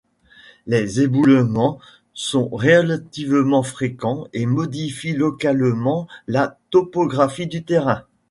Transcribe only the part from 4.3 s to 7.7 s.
et modifient localement la topographie du